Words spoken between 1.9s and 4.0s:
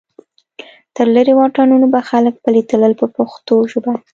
به خلک پلی تلل په پښتو ژبه.